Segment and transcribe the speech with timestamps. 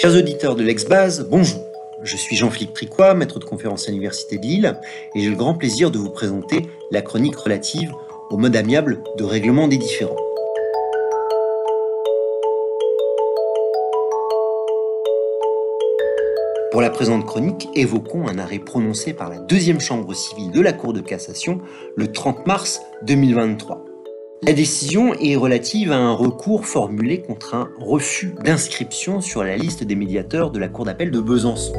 [0.00, 1.60] Chers auditeurs de l'Ex-Base, bonjour.
[2.02, 4.80] Je suis Jean-Philippe Tricois, maître de conférence à l'Université de Lille,
[5.14, 7.92] et j'ai le grand plaisir de vous présenter la chronique relative
[8.30, 10.16] au mode amiable de règlement des différends.
[16.70, 20.72] Pour la présente chronique, évoquons un arrêt prononcé par la deuxième chambre civile de la
[20.72, 21.60] Cour de cassation
[21.94, 23.89] le 30 mars 2023.
[24.42, 29.84] La décision est relative à un recours formulé contre un refus d'inscription sur la liste
[29.84, 31.74] des médiateurs de la Cour d'appel de Besançon.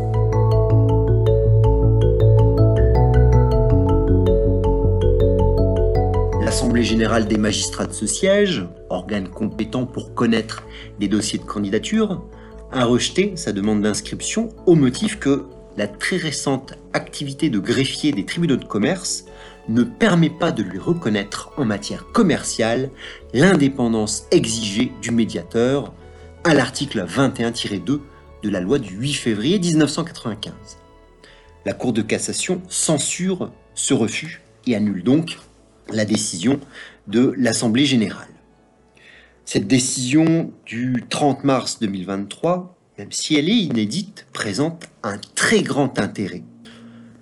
[6.39, 10.63] L'Assemblée générale des magistrats de ce siège, organe compétent pour connaître
[10.99, 12.23] des dossiers de candidature,
[12.71, 15.45] a rejeté sa demande d'inscription au motif que
[15.77, 19.25] la très récente activité de greffier des tribunaux de commerce
[19.69, 22.89] ne permet pas de lui reconnaître en matière commerciale
[23.33, 25.93] l'indépendance exigée du médiateur
[26.43, 27.99] à l'article 21-2
[28.43, 30.53] de la loi du 8 février 1995.
[31.65, 35.37] La Cour de cassation censure ce refus et annule donc
[35.89, 36.59] la décision
[37.07, 38.27] de l'Assemblée générale.
[39.45, 45.99] Cette décision du 30 mars 2023, même si elle est inédite, présente un très grand
[45.99, 46.43] intérêt.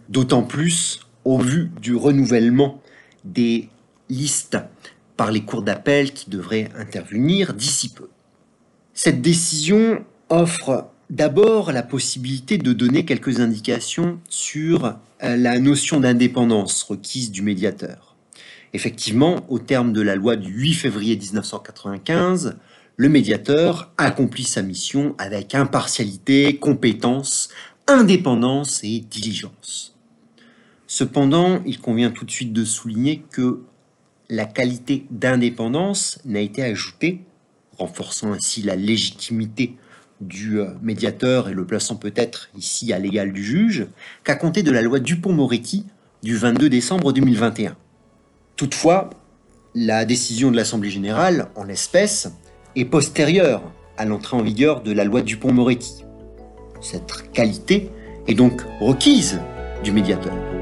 [0.10, 2.82] D'autant plus au vu du renouvellement
[3.24, 3.70] des
[4.10, 4.58] listes
[5.18, 8.10] par les cours d'appel qui devraient intervenir d'ici peu.
[8.94, 14.86] Cette décision offre d'abord la possibilité de donner quelques indications sur
[15.24, 18.16] euh, la notion d'indépendance requise du médiateur.
[18.74, 22.58] Effectivement, au terme de la loi du 8 février 1995,
[22.98, 27.50] le médiateur accomplit sa mission avec impartialité, compétence,
[27.88, 29.96] indépendance et diligence.
[30.92, 33.62] Cependant, il convient tout de suite de souligner que
[34.28, 37.22] la qualité d'indépendance n'a été ajoutée,
[37.78, 39.76] renforçant ainsi la légitimité
[40.20, 43.86] du euh, médiateur et le plaçant peut-être ici à l'égal du juge,
[44.24, 45.86] qu'à compter de la loi Dupont-Moretti
[46.24, 47.78] du 22 décembre 2021.
[48.56, 49.12] Toutefois,
[49.76, 52.34] la décision de l'Assemblée générale, en l'espèce,
[52.76, 53.62] est postérieure
[53.96, 56.04] à l'entrée en vigueur de la loi Dupont-Moretti.
[56.82, 57.92] Cette qualité
[58.26, 59.40] est donc requise
[59.84, 60.59] du médiateur.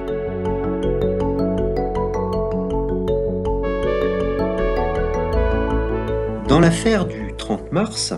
[6.58, 8.16] Dans l'affaire du 30 mars,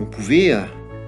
[0.00, 0.62] on pouvait euh,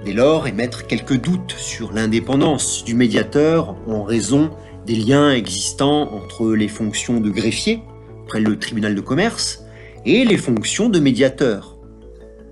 [0.04, 4.50] dès lors émettre quelques doutes sur l'indépendance du médiateur en raison
[4.84, 7.81] des liens existants entre les fonctions de greffier
[8.26, 9.64] près le tribunal de commerce
[10.04, 11.78] et les fonctions de médiateur.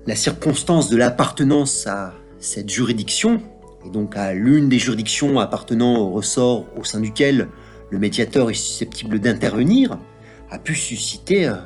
[0.06, 3.42] La circonstance de l'appartenance à cette juridiction,
[3.84, 7.48] et donc à l'une des juridictions appartenant au ressort au sein duquel
[7.90, 9.98] le médiateur est susceptible d'intervenir,
[10.50, 11.56] a pu susciter euh,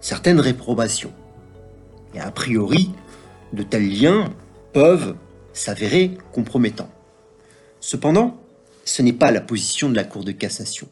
[0.00, 1.14] certaines réprobations.
[2.14, 2.90] Et a priori,
[3.52, 4.32] de tels liens
[4.72, 5.16] peuvent
[5.52, 6.90] s'avérer compromettants.
[7.80, 8.40] Cependant,
[8.84, 10.88] ce n'est pas la position de la Cour de cassation.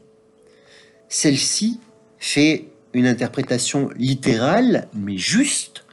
[1.08, 1.80] Celle-ci
[2.18, 5.84] fait une interprétation littérale, mais juste,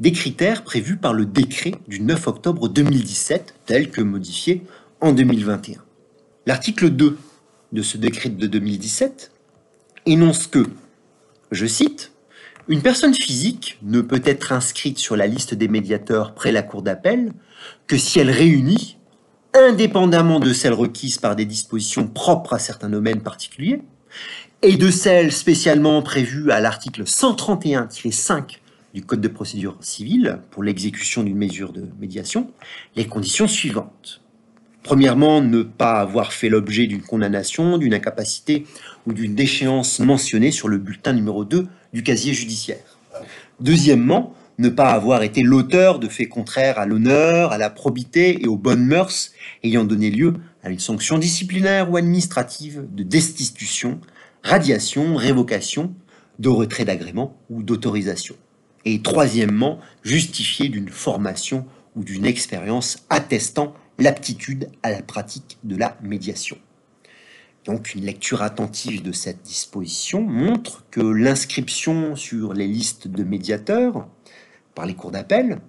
[0.00, 4.62] des critères prévus par le décret du 9 octobre 2017, tel que modifié
[5.00, 5.82] en 2021.
[6.46, 7.18] L'article 2
[7.72, 9.30] de ce décret de 2017
[10.06, 10.64] énonce que,
[11.50, 12.12] je cite,
[12.68, 16.82] une personne physique ne peut être inscrite sur la liste des médiateurs près la cour
[16.82, 17.32] d'appel
[17.86, 18.98] que si elle réunit,
[19.54, 23.82] indépendamment de celles requises par des dispositions propres à certains domaines particuliers,
[24.62, 28.58] et de celles spécialement prévues à l'article 131-5
[28.92, 32.50] du Code de procédure civile pour l'exécution d'une mesure de médiation,
[32.96, 34.20] les conditions suivantes.
[34.82, 38.66] Premièrement, ne pas avoir fait l'objet d'une condamnation, d'une incapacité
[39.06, 42.98] ou d'une déchéance mentionnée sur le bulletin numéro 2 du casier judiciaire.
[43.60, 48.46] Deuxièmement, ne pas avoir été l'auteur de faits contraires à l'honneur, à la probité et
[48.46, 49.30] aux bonnes mœurs
[49.62, 54.00] ayant donné lieu à une sanction disciplinaire ou administrative de destitution,
[54.42, 55.94] radiation, révocation,
[56.38, 58.34] de retrait d'agrément ou d'autorisation.
[58.84, 61.66] Et troisièmement, justifier d'une formation
[61.96, 66.56] ou d'une expérience attestant l'aptitude à la pratique de la médiation.
[67.64, 74.08] Donc une lecture attentive de cette disposition montre que l'inscription sur les listes de médiateurs
[74.74, 75.60] par les cours d'appel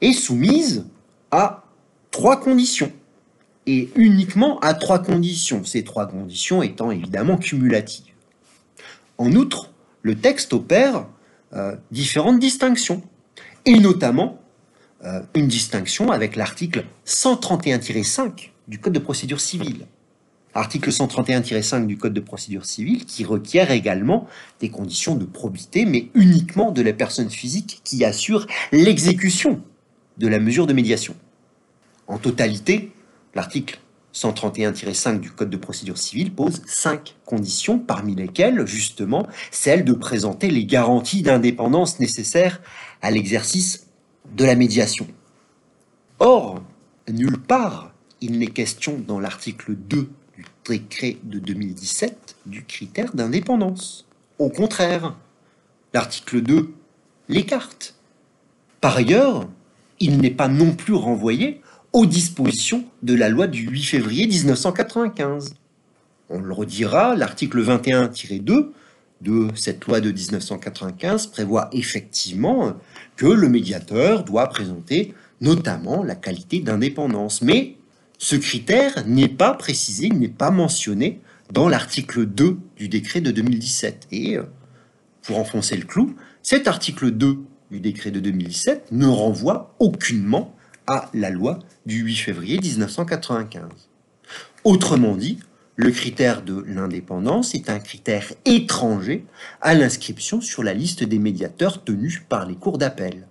[0.00, 0.86] est soumise
[1.30, 1.64] à
[2.10, 2.92] trois conditions.
[3.66, 8.14] Et uniquement à trois conditions, ces trois conditions étant évidemment cumulatives.
[9.18, 9.72] En outre,
[10.02, 11.06] le texte opère
[11.52, 13.02] euh, différentes distinctions,
[13.64, 14.40] et notamment
[15.04, 19.86] euh, une distinction avec l'article 131-5 du Code de procédure civile
[20.56, 24.26] article 131-5 du Code de procédure civile, qui requiert également
[24.60, 29.62] des conditions de probité, mais uniquement de la personne physique qui assure l'exécution
[30.18, 31.14] de la mesure de médiation.
[32.06, 32.92] En totalité,
[33.34, 33.78] l'article
[34.14, 40.50] 131-5 du Code de procédure civile pose cinq conditions, parmi lesquelles, justement, celle de présenter
[40.50, 42.62] les garanties d'indépendance nécessaires
[43.02, 43.88] à l'exercice
[44.34, 45.06] de la médiation.
[46.18, 46.62] Or,
[47.12, 47.92] nulle part,
[48.22, 50.08] il n'est question dans l'article 2 du
[50.68, 54.06] décret de 2017 du critère d'indépendance.
[54.38, 55.16] Au contraire,
[55.94, 56.72] l'article 2
[57.28, 57.94] l'écarte.
[58.80, 59.48] Par ailleurs,
[60.00, 61.60] il n'est pas non plus renvoyé
[61.92, 65.54] aux dispositions de la loi du 8 février 1995.
[66.28, 68.70] On le redira, l'article 21-2
[69.22, 72.74] de cette loi de 1995 prévoit effectivement
[73.16, 77.42] que le médiateur doit présenter notamment la qualité d'indépendance.
[77.42, 77.76] Mais
[78.18, 81.20] ce critère n'est pas précisé, n'est pas mentionné
[81.52, 84.08] dans l'article 2 du décret de 2017.
[84.10, 84.44] Et euh,
[85.22, 87.38] pour enfoncer le clou, cet article 2
[87.70, 90.54] du décret de 2017 ne renvoie aucunement
[90.86, 93.64] à la loi du 8 février 1995.
[94.64, 95.38] Autrement dit,
[95.74, 99.26] le critère de l'indépendance est un critère étranger
[99.60, 103.28] à l'inscription sur la liste des médiateurs tenus par les cours d'appel.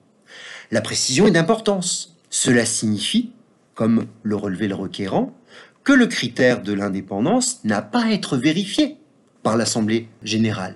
[0.70, 2.18] La précision est d'importance.
[2.30, 3.32] Cela signifie,
[3.76, 5.38] comme le relevait le requérant,
[5.84, 8.98] que le critère de l'indépendance n'a pas à être vérifié
[9.44, 10.76] par l'Assemblée générale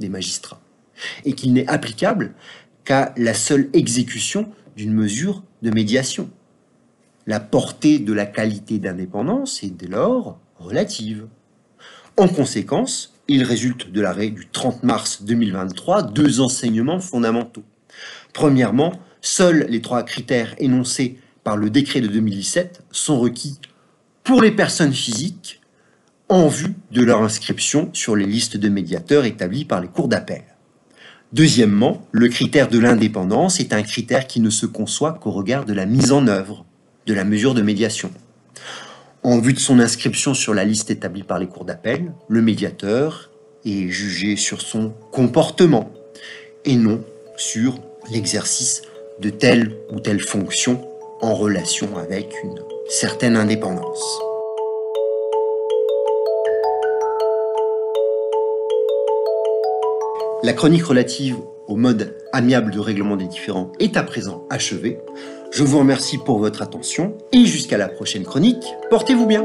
[0.00, 0.60] des magistrats
[1.24, 2.34] et qu'il n'est applicable
[2.84, 6.30] qu'à la seule exécution d'une mesure de médiation.
[7.26, 11.26] La portée de la qualité d'indépendance est dès lors relative.
[12.16, 17.62] En conséquence, il résulte de l'arrêt du 30 mars 2023 deux enseignements fondamentaux.
[18.32, 21.18] Premièrement, seuls les trois critères énoncés
[21.48, 23.58] par le décret de 2017 sont requis
[24.22, 25.62] pour les personnes physiques
[26.28, 30.42] en vue de leur inscription sur les listes de médiateurs établies par les cours d'appel.
[31.32, 35.72] Deuxièmement, le critère de l'indépendance est un critère qui ne se conçoit qu'au regard de
[35.72, 36.66] la mise en œuvre
[37.06, 38.10] de la mesure de médiation.
[39.22, 43.30] En vue de son inscription sur la liste établie par les cours d'appel, le médiateur
[43.64, 45.90] est jugé sur son comportement
[46.66, 47.02] et non
[47.38, 47.80] sur
[48.10, 48.82] l'exercice
[49.18, 50.86] de telle ou telle fonction
[51.20, 54.20] en relation avec une certaine indépendance.
[60.42, 61.36] La chronique relative
[61.66, 64.98] au mode amiable de règlement des différends est à présent achevée.
[65.50, 69.44] Je vous remercie pour votre attention et jusqu'à la prochaine chronique, portez-vous bien